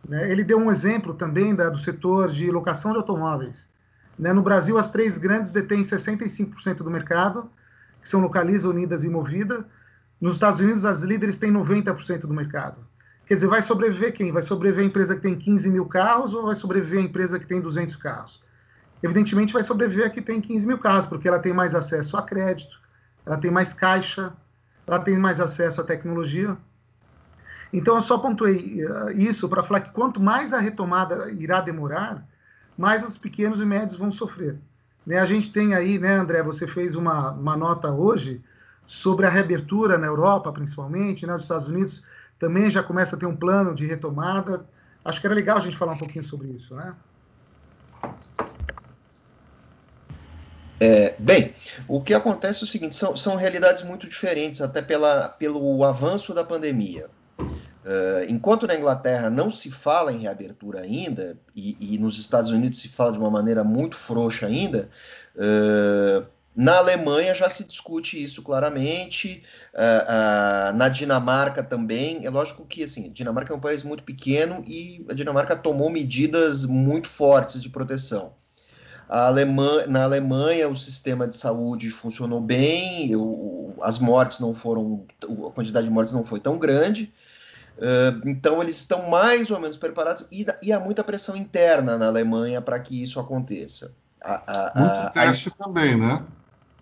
[0.08, 0.30] Né?
[0.30, 3.70] Ele deu um exemplo também da, do setor de locação de automóveis.
[4.20, 4.34] Né?
[4.34, 7.50] No Brasil, as três grandes detêm 65% do mercado,
[8.02, 9.66] que são Localiza, Unidas e Movida.
[10.20, 12.78] Nos Estados Unidos, as líderes têm 90% do mercado.
[13.28, 14.32] Quer dizer, vai sobreviver quem?
[14.32, 17.46] Vai sobreviver a empresa que tem 15 mil carros ou vai sobreviver a empresa que
[17.46, 18.44] tem 200 carros?
[19.02, 22.22] Evidentemente, vai sobreviver a que tem 15 mil carros, porque ela tem mais acesso a
[22.22, 22.80] crédito,
[23.26, 24.34] ela tem mais caixa,
[24.86, 26.56] ela tem mais acesso à tecnologia.
[27.74, 32.26] Então, eu só pontuei eh, isso para falar que quanto mais a retomada irá demorar,
[32.78, 34.58] mais os pequenos e médios vão sofrer.
[35.06, 35.20] Né?
[35.20, 38.44] A gente tem aí, né, André, você fez uma, uma nota hoje
[38.86, 42.04] sobre a reabertura na Europa, principalmente, né, nos Estados Unidos
[42.40, 44.66] também já começa a ter um plano de retomada.
[45.04, 46.94] Acho que era legal a gente falar um pouquinho sobre isso, né?
[50.80, 51.54] É, bem,
[51.88, 56.34] o que acontece é o seguinte: são, são realidades muito diferentes, até pela, pelo avanço
[56.34, 57.10] da pandemia.
[57.40, 62.82] Uh, enquanto na Inglaterra não se fala em reabertura ainda, e, e, nos Estados Unidos
[62.82, 64.90] se fala de uma maneira muito frouxa ainda,
[65.36, 72.26] uh, na Alemanha já se discute isso claramente, uh, uh, na Dinamarca também.
[72.26, 75.90] É lógico que assim, a Dinamarca é um país muito pequeno e a Dinamarca tomou
[75.90, 78.34] medidas muito fortes de proteção.
[79.08, 85.52] Alemanha, na Alemanha, o sistema de saúde funcionou bem, o, as mortes não foram, a
[85.52, 87.14] quantidade de mortes não foi tão grande.
[87.78, 92.08] Uh, então, eles estão mais ou menos preparados e, e há muita pressão interna na
[92.08, 93.94] Alemanha para que isso aconteça.
[94.22, 96.24] A, a, Muito a, teste também, né?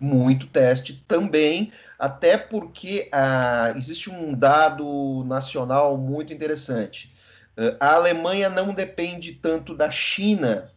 [0.04, 7.12] Muito teste também, até porque ah, existe um dado nacional muito interessante.
[7.56, 10.70] Uh, a Alemanha não depende tanto da China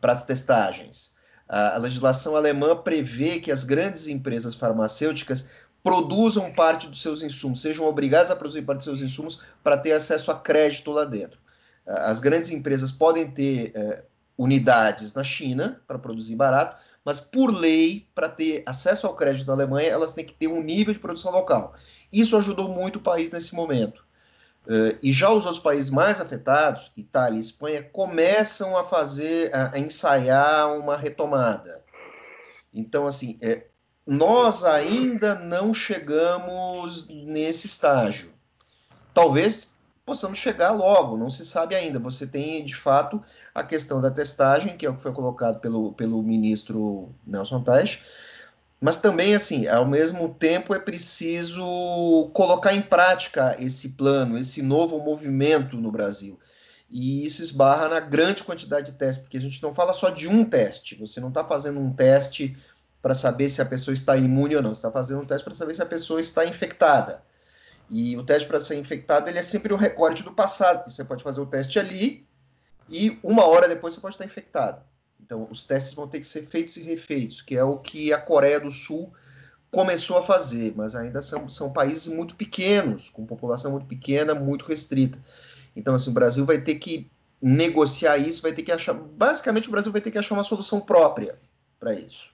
[0.00, 1.14] para as testagens.
[1.48, 5.48] A, legislação alemã prevê que as grandes empresas farmacêuticas
[5.82, 9.92] produzam parte dos seus insumos, sejam obrigadas a produzir parte dos seus insumos para ter
[9.92, 11.38] acesso a crédito lá dentro.
[11.86, 14.02] As grandes empresas podem ter eh,
[14.38, 19.52] unidades na China para produzir barato, mas por lei, para ter acesso ao crédito na
[19.52, 21.74] Alemanha, elas têm que ter um nível de produção local.
[22.10, 24.02] Isso ajudou muito o país nesse momento.
[24.66, 29.74] Uh, e já os outros países mais afetados, Itália e Espanha, começam a fazer, a,
[29.74, 31.84] a ensaiar uma retomada.
[32.72, 33.66] Então, assim, é,
[34.06, 38.32] nós ainda não chegamos nesse estágio.
[39.12, 39.73] Talvez
[40.04, 41.98] possamos chegar logo, não se sabe ainda.
[41.98, 43.22] Você tem, de fato,
[43.54, 48.02] a questão da testagem, que é o que foi colocado pelo, pelo ministro Nelson Teich,
[48.80, 54.98] mas também, assim, ao mesmo tempo é preciso colocar em prática esse plano, esse novo
[54.98, 56.38] movimento no Brasil.
[56.90, 60.28] E isso esbarra na grande quantidade de testes, porque a gente não fala só de
[60.28, 62.56] um teste, você não está fazendo um teste
[63.00, 65.54] para saber se a pessoa está imune ou não, você está fazendo um teste para
[65.54, 67.22] saber se a pessoa está infectada.
[67.96, 71.04] E o teste para ser infectado ele é sempre um recorte do passado, porque você
[71.04, 72.26] pode fazer o teste ali
[72.90, 74.82] e uma hora depois você pode estar infectado.
[75.22, 78.20] Então, os testes vão ter que ser feitos e refeitos, que é o que a
[78.20, 79.12] Coreia do Sul
[79.70, 84.64] começou a fazer, mas ainda são, são países muito pequenos, com população muito pequena, muito
[84.64, 85.16] restrita.
[85.76, 87.08] Então, assim, o Brasil vai ter que
[87.40, 88.92] negociar isso, vai ter que achar.
[88.92, 91.38] Basicamente, o Brasil vai ter que achar uma solução própria
[91.78, 92.33] para isso.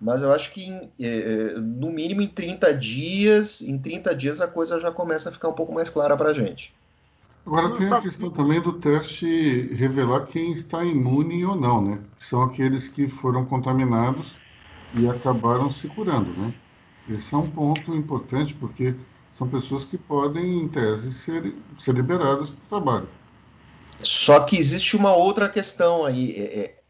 [0.00, 4.80] Mas eu acho que, é, no mínimo, em 30 dias, em 30 dias a coisa
[4.80, 6.74] já começa a ficar um pouco mais clara para a gente.
[7.46, 12.00] Agora tem a questão também do teste revelar quem está imune ou não, né?
[12.16, 14.38] Que são aqueles que foram contaminados
[14.94, 16.54] e acabaram se curando, né?
[17.08, 18.94] Esse é um ponto importante porque
[19.30, 23.08] são pessoas que podem, em tese, ser, ser liberadas para o trabalho.
[24.02, 26.32] Só que existe uma outra questão aí.
[26.32, 26.83] É, é,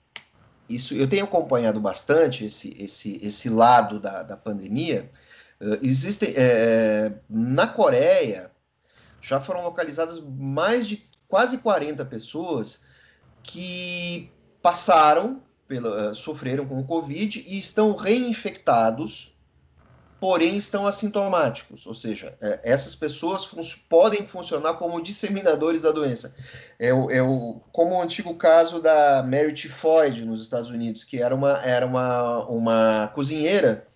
[0.69, 5.11] isso eu tenho acompanhado bastante esse, esse, esse lado da, da pandemia.
[5.61, 8.51] Uh, existe é, na Coreia
[9.21, 12.85] já foram localizadas mais de quase 40 pessoas
[13.43, 19.34] que passaram, pela, sofreram com o Covid e estão reinfectados,
[20.25, 21.87] porém estão assintomáticos.
[21.87, 23.61] Ou seja, é, essas pessoas fun
[23.91, 26.35] podem funcionar como disseminadores da doença.
[26.79, 31.21] É, o, é o, como o antigo caso da Mary Tifoid nos Estados Unidos, que
[31.21, 33.87] era uma, era uma, uma cozinheira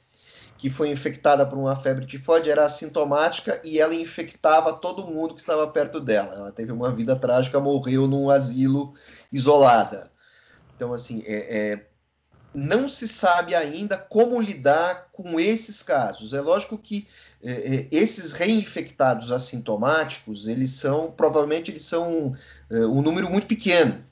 [0.59, 5.41] que foi infectada por uma febre tifoide era assintomática e ela infectava todo mundo que
[5.41, 6.35] estava perto dela.
[6.35, 8.93] Ela teve uma vida trágica, morreu num asilo
[9.33, 10.11] isolada.
[10.77, 11.88] Então, assim, é, é,
[12.55, 16.33] não se sabe ainda como lidar com esses casos.
[16.33, 17.07] É lógico que
[17.43, 22.35] é esses reinfectados assintomáticos, eles são, provavelmente, eles são
[22.71, 24.05] é, um número muito pequeno.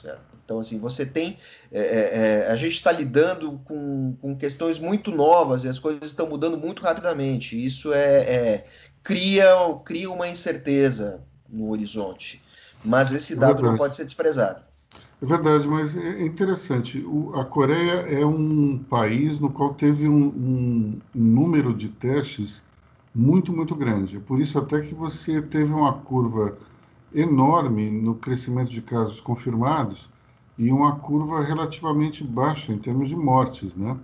[0.00, 0.20] Certo?
[0.44, 1.38] Então, assim, você tem.
[1.70, 6.56] É, a gente está lidando com, com questões muito novas e as coisas estão mudando
[6.56, 7.62] muito rapidamente.
[7.62, 8.64] Isso é, é
[9.02, 9.46] cria,
[9.84, 12.42] cria uma incerteza no horizonte.
[12.82, 14.62] Mas esse dado não pode ser desprezado.
[15.22, 17.04] É verdade, mas é interessante.
[17.06, 22.64] O, a Coreia é um país no qual teve um, um, número de testes
[23.14, 24.18] muito, muito grande.
[24.18, 26.56] Por isso, até que você teve uma curva
[27.14, 30.08] enorme no crescimento de casos confirmados
[30.56, 33.98] e uma curva relativamente baixa em termos de mortes, né?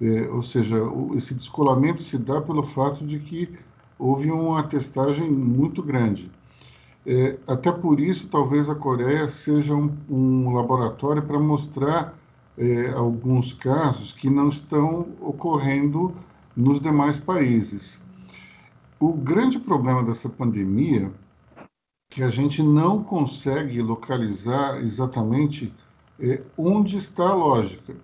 [0.00, 3.56] É, ou seja, o, esse descolamento se dá pelo fato de que
[3.98, 6.30] houve uma testagem muito grande.
[7.08, 12.18] É, até por isso, talvez a Coreia seja um, um laboratório para mostrar
[12.58, 16.12] é, alguns casos que não estão ocorrendo
[16.56, 18.02] nos demais países.
[18.98, 21.12] O grande problema dessa pandemia
[21.58, 21.64] é
[22.10, 25.72] que a gente não consegue localizar exatamente
[26.18, 27.94] é, onde está a lógica.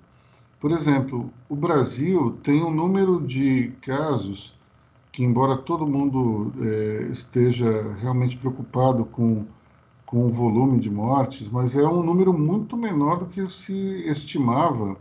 [0.61, 4.55] Por exemplo, o Brasil tem um número de casos
[5.13, 9.45] que, embora todo mundo é, esteja realmente preocupado com,
[10.07, 13.75] com o volume de mortes, mas é um número muito menor do que se
[14.09, 14.97] estimava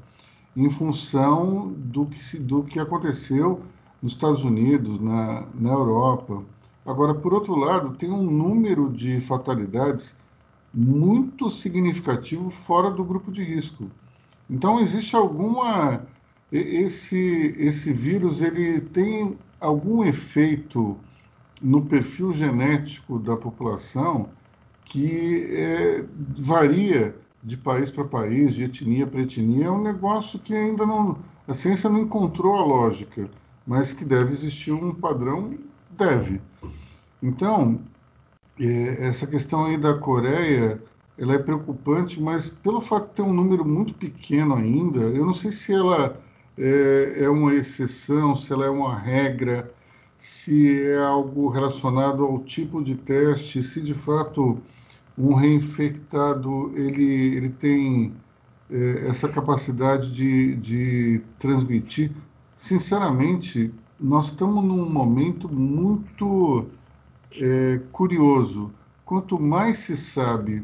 [0.56, 3.62] em função do que, se, do que aconteceu
[4.02, 6.44] nos Estados Unidos, na, na Europa.
[6.86, 10.18] Agora, por outro lado, tem um número de fatalidades
[10.74, 13.90] muito significativo fora do grupo de risco.
[14.50, 16.06] Então, existe alguma.
[16.52, 20.98] Esse, esse vírus ele tem algum efeito
[21.62, 24.30] no perfil genético da população
[24.84, 26.04] que é,
[26.38, 29.68] varia de país para país, de etnia para etnia.
[29.68, 31.18] É um negócio que ainda não.
[31.48, 33.30] A ciência não encontrou a lógica,
[33.66, 35.56] mas que deve existir um padrão,
[35.92, 36.42] deve.
[37.22, 37.80] Então,
[38.60, 40.82] é, essa questão aí da Coreia,
[41.18, 45.34] ela é preocupante, mas pelo fato de ter um número muito pequeno ainda, eu não
[45.34, 46.20] sei se ela
[46.62, 49.74] é, é uma exceção, se ela é uma regra,
[50.18, 54.62] se é algo relacionado ao tipo de teste, se de fato
[55.18, 58.14] um reinfectado ele, ele tem
[58.70, 62.12] é, essa capacidade de, de transmitir.
[62.58, 66.68] Sinceramente, nós estamos num momento muito
[67.34, 68.72] é, curioso.
[69.04, 70.64] Quanto mais se sabe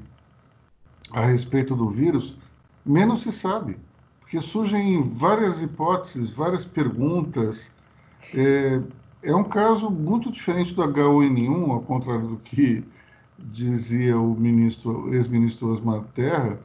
[1.11, 2.37] a respeito do vírus,
[2.85, 3.77] menos se sabe,
[4.27, 7.73] porque surgem várias hipóteses, várias perguntas.
[8.35, 8.81] É,
[9.23, 12.83] é um caso muito diferente do H1N1, ao contrário do que
[13.39, 16.59] dizia o ministro, ex-ministro Osmar Terra,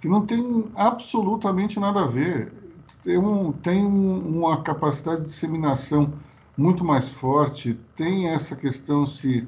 [0.00, 2.52] que não tem absolutamente nada a ver.
[3.02, 6.12] Tem, um, tem uma capacidade de disseminação
[6.56, 9.44] muito mais forte, tem essa questão se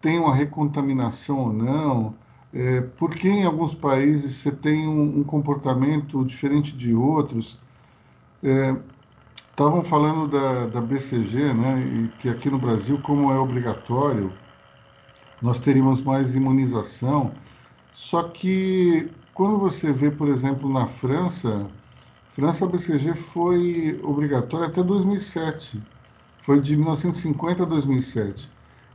[0.00, 2.14] tem uma recontaminação ou não,
[2.52, 7.58] é, porque em alguns países você tem um, um comportamento diferente de outros.
[9.50, 14.32] Estavam é, falando da, da BCG, né, e que aqui no Brasil, como é obrigatório,
[15.40, 17.32] nós teríamos mais imunização.
[17.92, 21.70] Só que quando você vê, por exemplo, na França,
[22.28, 25.82] França a BCG foi obrigatória até 2007
[26.42, 28.50] foi de 1950 a 2007.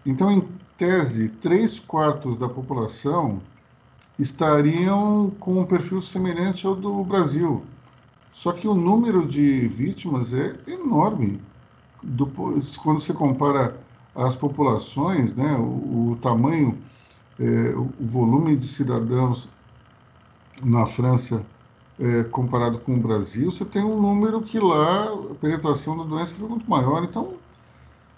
[0.08, 0.48] Então, em
[0.78, 3.42] tese, três quartos da população
[4.18, 7.62] estariam com um perfil semelhante ao do Brasil.
[8.32, 11.42] Só que o número de vítimas é enorme.
[12.02, 13.78] Do, quando você compara
[14.16, 16.78] as populações, né, o, o tamanho,
[17.38, 19.50] é, o volume de cidadãos
[20.64, 21.46] na França
[22.00, 26.34] é, comparado com o Brasil, você tem um número que lá a penetração da doença
[26.36, 27.04] foi muito maior.
[27.04, 27.34] Então,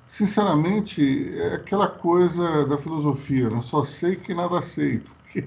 [0.10, 3.62] sinceramente, é aquela coisa da filosofia, né?
[3.62, 5.39] só sei que nada sei, porque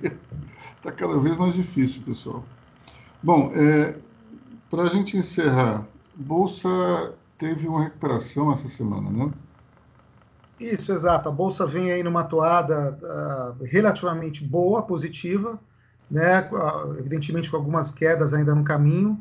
[0.76, 2.44] está cada vez mais difícil, pessoal.
[3.20, 3.96] Bom, é,
[4.70, 5.84] para a gente encerrar,
[6.14, 6.68] Bolsa
[7.36, 9.32] teve uma recuperação essa semana, né?
[10.60, 11.28] Isso, exato.
[11.28, 15.58] A Bolsa vem aí numa toada uh, relativamente boa, positiva,
[16.08, 16.48] né?
[17.00, 19.18] evidentemente com algumas quedas ainda no caminho,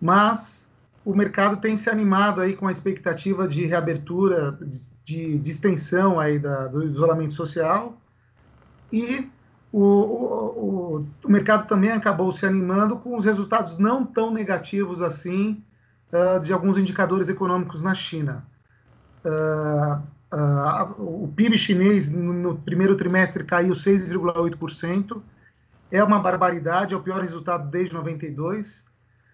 [0.00, 0.59] mas
[1.04, 4.58] o mercado tem se animado aí com a expectativa de reabertura,
[5.04, 7.98] de, de extensão aí da, do isolamento social
[8.92, 9.30] e
[9.72, 15.62] o, o, o, mercado também acabou se animando com os resultados não tão negativos assim
[16.12, 18.44] uh, de alguns indicadores econômicos na China.
[19.24, 20.02] Uh,
[20.36, 25.22] uh, o PIB chinês no, no primeiro trimestre caiu 6,8%,
[25.92, 28.84] é uma barbaridade, é o pior resultado desde 92,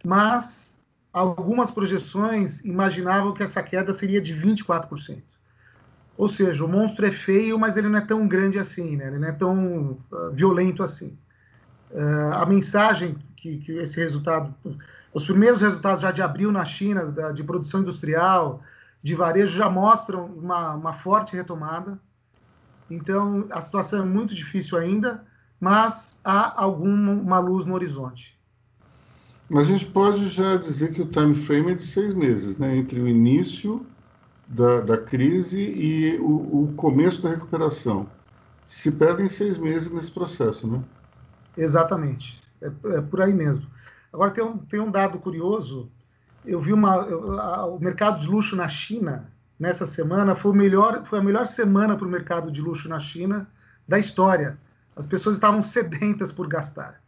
[0.05, 0.76] mas
[1.17, 5.23] algumas projeções imaginavam que essa queda seria de 24%.
[6.19, 9.07] Ou seja, o monstro é feio, mas ele não é tão grande assim, né?
[9.07, 11.17] ele não é tão uh, violento assim.
[11.91, 14.55] Uh, a mensagem que, que, esse resultado,
[15.13, 18.63] os primeiros resultados já de abril na China, da, de produção industrial,
[19.03, 21.99] de varejo, já mostram uma, uma forte retomada.
[22.91, 25.25] Então, a situação é muito difícil ainda,
[25.59, 28.36] mas há alguma luz no horizonte.
[29.49, 32.77] Mas a gente pode já dizer que o time frame é de seis meses, né?
[32.77, 33.87] entre o início
[34.47, 38.09] da, da crise e o, o, começo da recuperação.
[38.67, 40.83] Se perdem seis meses nesse processo, né?
[41.57, 43.67] Exatamente, é, é por aí mesmo.
[44.13, 45.91] Agora tem um, tem um dado curioso.
[46.45, 51.05] Eu vi uma, eu, a, o mercado de luxo na China nessa semana foi melhor,
[51.07, 53.49] foi a melhor semana para o mercado de luxo na China
[53.87, 54.59] da história
[54.97, 57.03] as pessoas estavam sedentas por gastar.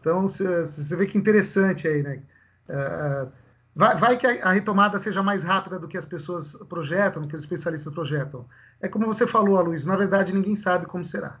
[0.00, 2.22] Então, você vê que interessante aí, né?
[2.68, 3.26] É,
[3.74, 7.36] vai, vai, que a, retomada seja mais rápida do que as pessoas projetam, do que
[7.36, 8.46] os especialistas projetam.
[8.80, 11.40] É como você falou, Luiz, na verdade ninguém sabe como será.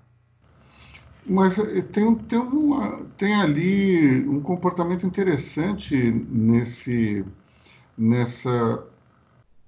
[1.26, 5.94] Mas eh, tem, tem, uma, tem ali um comportamento interessante
[6.30, 7.24] nesse,
[7.96, 8.84] nessa,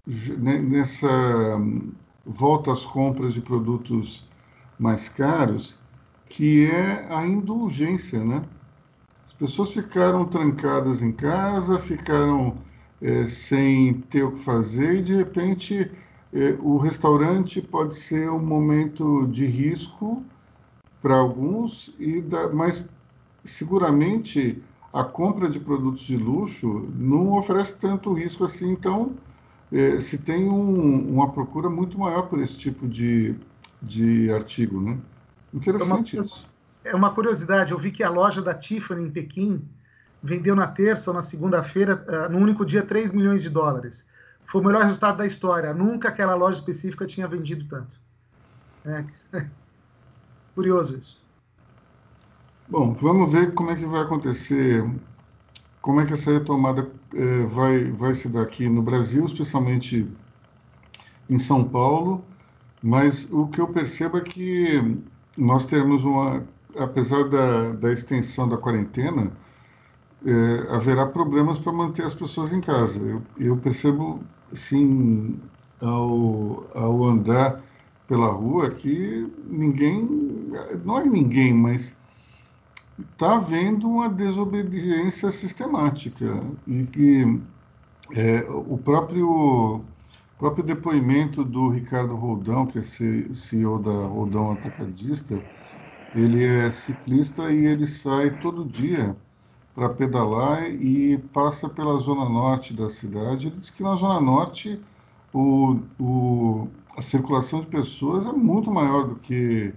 [0.07, 1.93] nessa hum,
[2.25, 4.27] volta às compras de produtos
[4.79, 5.79] mais caros,
[6.27, 8.43] que é a indulgência, né?
[9.41, 12.59] As pessoas ficaram trancadas em casa, ficaram
[13.01, 15.91] é, sem ter o que fazer e de repente
[16.31, 20.23] é, o restaurante pode ser um momento de risco
[21.01, 22.85] para alguns e da, mas
[23.43, 24.63] seguramente
[24.93, 29.17] a compra de produtos de luxo não oferece tanto risco assim, então
[29.73, 33.35] é, se tem um, uma procura muito maior por esse tipo de,
[33.81, 34.99] de artigo, né?
[35.55, 36.50] Interessante é uma, isso.
[36.85, 39.69] É uma curiosidade, eu vi que a loja da Tiffany em Pequim
[40.23, 44.07] vendeu na terça ou na segunda-feira, uh, no único dia, 3 milhões de dólares.
[44.47, 45.73] Foi o melhor resultado da história.
[45.73, 48.01] Nunca aquela loja específica tinha vendido tanto.
[48.85, 49.05] É.
[50.55, 51.21] Curioso isso.
[52.69, 54.85] Bom, vamos ver como é que vai acontecer,
[55.81, 60.09] como é que essa retomada é, vai, vai se dar aqui no Brasil, especialmente
[61.29, 62.25] em São Paulo,
[62.83, 64.99] mas o que eu percebo é que
[65.37, 66.45] nós teremos uma,
[66.79, 69.33] apesar da, da extensão da quarentena,
[70.25, 72.99] é, haverá problemas para manter as pessoas em casa.
[72.99, 75.41] Eu, eu percebo, sim,
[75.81, 77.63] ao, ao andar
[78.07, 80.51] pela rua que ninguém,
[80.85, 81.97] não é ninguém, mas
[83.13, 87.41] está havendo uma desobediência sistemática e que
[88.15, 89.85] é, o próprio
[90.39, 95.45] próprio depoimento do Ricardo Roldão, que é CEO da Roldão Atacadista,
[96.15, 99.17] ele é ciclista e ele sai todo dia
[99.75, 103.49] para pedalar e passa pela zona norte da cidade.
[103.49, 104.81] Ele diz que na zona norte
[105.33, 109.73] o, o, a circulação de pessoas é muito maior do que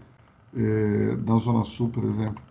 [0.56, 2.42] é, na zona sul, por exemplo.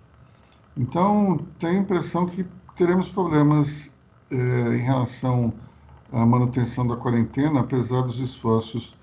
[0.77, 3.95] Então, tem a impressão que teremos problemas
[4.31, 4.37] é,
[4.77, 5.53] em relação
[6.13, 8.97] à manutenção da quarentena, apesar dos esforços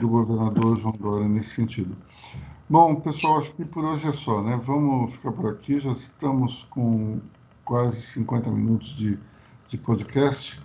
[0.00, 1.96] do governador João Dória nesse sentido.
[2.72, 4.56] Bom, pessoal, acho que por hoje é só, né?
[4.56, 7.20] Vamos ficar por aqui, já estamos com
[7.66, 9.18] quase 50 minutos de,
[9.68, 10.58] de podcast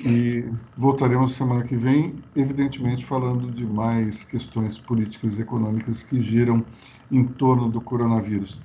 [0.00, 6.64] e voltaremos semana que vem, evidentemente falando de mais questões políticas e econômicas que giram
[7.10, 8.58] em torno do coronavírus.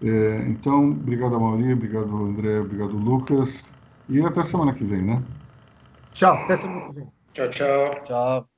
[0.00, 3.74] É, então, obrigado, Mauri, obrigado, André, obrigado, Lucas,
[4.08, 5.20] e até semana que vem, né?
[6.12, 7.12] Tchau, até semana que vem.
[7.32, 8.04] Tchau, tchau.
[8.04, 8.51] Tchau.